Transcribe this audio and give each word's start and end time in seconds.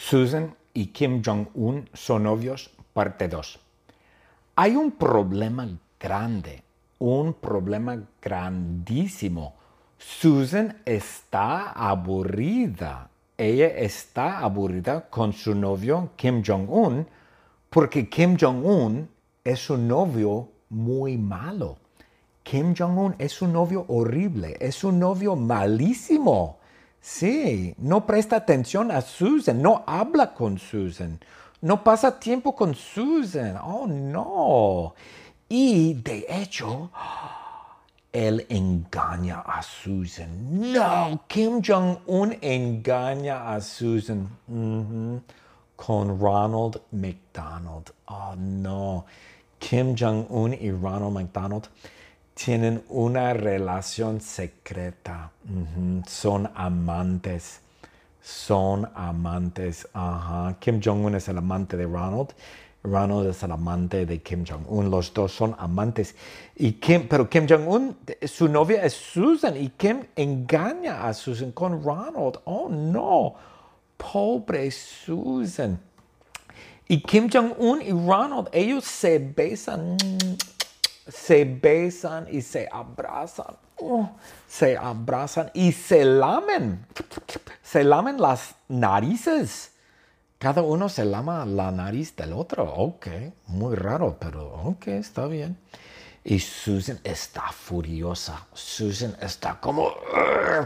Susan 0.00 0.54
y 0.74 0.86
Kim 0.86 1.22
Jong-un 1.24 1.90
son 1.92 2.22
novios, 2.22 2.70
parte 2.92 3.26
2. 3.26 3.58
Hay 4.54 4.76
un 4.76 4.92
problema 4.92 5.68
grande, 5.98 6.62
un 7.00 7.34
problema 7.34 8.00
grandísimo. 8.22 9.54
Susan 9.98 10.82
está 10.84 11.72
aburrida. 11.72 13.10
Ella 13.36 13.66
está 13.66 14.38
aburrida 14.38 15.10
con 15.10 15.32
su 15.32 15.52
novio 15.56 16.12
Kim 16.14 16.44
Jong-un 16.46 17.04
porque 17.68 18.08
Kim 18.08 18.36
Jong-un 18.40 19.08
es 19.42 19.68
un 19.68 19.88
novio 19.88 20.48
muy 20.70 21.18
malo. 21.18 21.76
Kim 22.44 22.72
Jong-un 22.72 23.16
es 23.18 23.42
un 23.42 23.52
novio 23.52 23.84
horrible, 23.88 24.56
es 24.60 24.84
un 24.84 25.00
novio 25.00 25.34
malísimo. 25.34 26.58
Sí, 27.00 27.74
no 27.78 28.06
presta 28.06 28.36
atención 28.36 28.90
a 28.90 29.00
Susan, 29.00 29.62
no 29.62 29.84
habla 29.86 30.34
con 30.34 30.58
Susan, 30.58 31.18
no 31.60 31.82
pasa 31.82 32.18
tiempo 32.18 32.54
con 32.54 32.74
Susan. 32.74 33.56
Oh, 33.62 33.86
no. 33.86 34.94
Y 35.48 35.94
de 35.94 36.26
hecho, 36.28 36.90
él 38.12 38.46
engaña 38.48 39.40
a 39.40 39.62
Susan. 39.62 40.72
No, 40.72 41.22
Kim 41.26 41.62
Jong-un 41.66 42.36
engaña 42.40 43.52
a 43.52 43.60
Susan 43.60 44.28
con 45.76 46.20
Ronald 46.20 46.80
McDonald. 46.90 47.92
Oh, 48.06 48.34
no. 48.36 49.06
Kim 49.58 49.96
Jong-un 49.98 50.54
y 50.54 50.70
Ronald 50.70 51.12
McDonald 51.12 51.68
tienen 52.44 52.84
una 52.88 53.34
relación 53.34 54.20
secreta. 54.20 55.32
Son 56.06 56.48
amantes. 56.54 57.60
Son 58.22 58.88
amantes. 58.94 59.88
Ajá. 59.92 60.56
Kim 60.60 60.80
Jong-un 60.82 61.16
es 61.16 61.28
el 61.28 61.38
amante 61.38 61.76
de 61.76 61.84
Ronald. 61.84 62.28
Ronald 62.84 63.28
es 63.28 63.42
el 63.42 63.50
amante 63.50 64.06
de 64.06 64.22
Kim 64.22 64.44
Jong-un. 64.46 64.88
Los 64.88 65.12
dos 65.12 65.32
son 65.32 65.56
amantes. 65.58 66.14
Y 66.54 66.74
Kim, 66.74 67.08
pero 67.08 67.28
Kim 67.28 67.46
Jong-un, 67.48 67.96
su 68.24 68.48
novia 68.48 68.84
es 68.84 68.92
Susan 68.92 69.56
y 69.56 69.70
Kim 69.70 70.04
engaña 70.14 71.08
a 71.08 71.14
Susan 71.14 71.50
con 71.50 71.82
Ronald. 71.82 72.38
Oh 72.44 72.68
no, 72.68 73.34
pobre 73.96 74.70
Susan. 74.70 75.80
Y 76.86 77.02
Kim 77.02 77.28
Jong-un 77.30 77.82
y 77.82 77.90
Ronald, 77.90 78.48
ellos 78.52 78.84
se 78.84 79.18
besan 79.18 79.96
se 81.08 81.44
besan 81.44 82.26
y 82.30 82.42
se 82.42 82.68
abrazan. 82.70 83.56
Oh, 83.80 84.10
se 84.46 84.76
abrazan 84.76 85.50
y 85.54 85.72
se 85.72 86.04
lamen. 86.04 86.86
Se 87.62 87.84
lamen 87.84 88.20
las 88.20 88.54
narices. 88.68 89.72
Cada 90.38 90.62
uno 90.62 90.88
se 90.88 91.04
lama 91.04 91.44
la 91.44 91.70
nariz 91.70 92.14
del 92.14 92.32
otro. 92.32 92.64
Ok, 92.64 93.08
muy 93.46 93.74
raro, 93.74 94.16
pero 94.20 94.54
ok, 94.64 94.88
está 94.88 95.26
bien. 95.26 95.58
Y 96.24 96.38
Susan 96.40 97.00
está 97.02 97.50
furiosa. 97.52 98.46
Susan 98.52 99.16
está 99.20 99.58
como, 99.58 99.94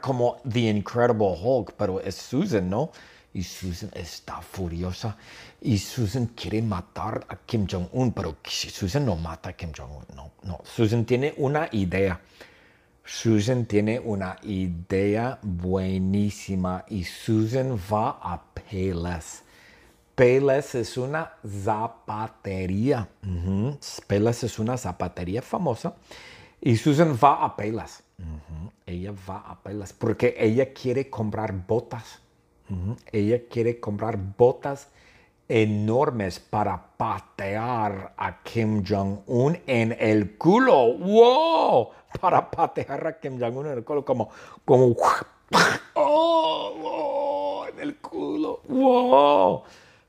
como 0.00 0.36
The 0.48 0.60
Incredible 0.60 1.36
Hulk, 1.42 1.72
pero 1.76 2.00
es 2.00 2.14
Susan, 2.14 2.70
¿no? 2.70 2.92
Y 3.34 3.42
Susan 3.42 3.90
está 3.94 4.40
furiosa. 4.40 5.16
Y 5.60 5.78
Susan 5.78 6.26
quiere 6.28 6.62
matar 6.62 7.26
a 7.28 7.36
Kim 7.36 7.66
Jong-un, 7.70 8.12
pero 8.12 8.36
Susan 8.44 9.04
no 9.04 9.16
mata 9.16 9.50
a 9.50 9.52
Kim 9.52 9.72
Jong-un. 9.76 10.04
No, 10.16 10.32
no. 10.42 10.60
Susan 10.64 11.04
tiene 11.04 11.34
una 11.36 11.68
idea. 11.72 12.20
Susan 13.04 13.64
tiene 13.64 13.98
una 13.98 14.36
idea 14.42 15.38
buenísima 15.42 16.84
y 16.88 17.04
Susan 17.04 17.78
va 17.90 18.18
a 18.20 18.42
Payless. 18.54 19.44
Payless 20.14 20.74
es 20.74 20.96
una 20.96 21.32
zapatería. 21.46 23.08
Payless 24.06 24.44
es 24.44 24.58
una 24.58 24.76
zapatería 24.76 25.40
famosa. 25.40 25.94
Y 26.60 26.76
Susan 26.76 27.16
va 27.22 27.44
a 27.44 27.56
Payless. 27.56 28.02
Ella 28.84 29.12
va 29.28 29.38
a 29.38 29.62
Payless 29.62 29.92
porque 29.92 30.34
ella 30.38 30.72
quiere 30.72 31.08
comprar 31.08 31.52
botas 31.66 32.20
ella 33.12 33.40
quiere 33.48 33.80
comprar 33.80 34.18
botas 34.36 34.88
enormes 35.48 36.38
para 36.38 36.96
patear 36.96 38.12
a 38.16 38.42
Kim 38.42 38.84
Jong-un 38.86 39.58
en 39.66 39.96
el 39.98 40.36
culo. 40.36 40.94
¡Wow! 40.98 41.88
Para 42.20 42.50
patear 42.50 43.06
a 43.06 43.18
Kim 43.18 43.40
Jong-un 43.40 43.66
en 43.66 43.78
el 43.78 43.84
culo, 43.84 44.04
como, 44.04 44.28
como, 44.64 44.94
¡oh! 45.94 46.74
oh 46.84 47.66
en 47.72 47.80
el 47.80 47.96
culo. 47.96 48.60
¡Wow! 48.68 49.62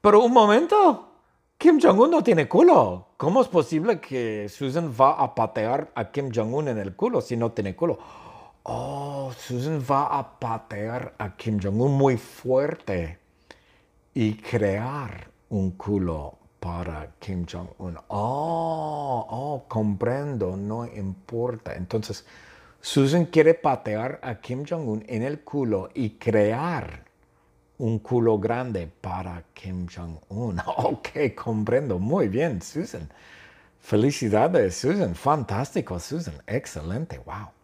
Pero 0.00 0.20
un 0.20 0.32
momento, 0.32 1.08
Kim 1.56 1.78
Jong-un 1.80 2.10
no 2.10 2.22
tiene 2.22 2.48
culo. 2.48 3.06
¿Cómo 3.16 3.42
es 3.42 3.48
posible 3.48 4.00
que 4.00 4.48
Susan 4.48 4.92
va 4.98 5.12
a 5.12 5.34
patear 5.34 5.92
a 5.94 6.10
Kim 6.10 6.30
Jong-un 6.34 6.68
en 6.68 6.78
el 6.78 6.96
culo 6.96 7.20
si 7.20 7.36
no 7.36 7.52
tiene 7.52 7.76
culo? 7.76 7.98
Oh, 8.64 9.32
Susan 9.36 9.80
va 9.80 10.18
a 10.18 10.38
patear 10.38 11.14
a 11.18 11.36
Kim 11.36 11.58
Jong-un 11.60 11.92
muy 11.92 12.16
fuerte 12.16 13.18
y 14.14 14.34
crear 14.34 15.30
un 15.50 15.72
culo 15.72 16.38
para 16.60 17.12
Kim 17.18 17.46
Jong-un. 17.46 17.96
Oh, 18.08 19.26
oh, 19.30 19.64
comprendo, 19.68 20.56
no 20.56 20.86
importa. 20.86 21.74
Entonces, 21.74 22.24
Susan 22.80 23.26
quiere 23.26 23.54
patear 23.54 24.20
a 24.22 24.40
Kim 24.40 24.64
Jong-un 24.68 25.04
en 25.08 25.22
el 25.22 25.40
culo 25.40 25.90
y 25.94 26.10
crear 26.10 27.04
un 27.78 27.98
culo 27.98 28.38
grande 28.38 28.86
para 29.00 29.42
Kim 29.54 29.86
Jong-un. 29.88 30.60
Ok, 30.66 31.34
comprendo. 31.34 31.98
Muy 31.98 32.28
bien, 32.28 32.60
Susan. 32.62 33.08
Felicidades, 33.80 34.76
Susan. 34.76 35.14
Fantástico, 35.14 35.98
Susan. 35.98 36.34
Excelente. 36.46 37.18
Wow. 37.24 37.59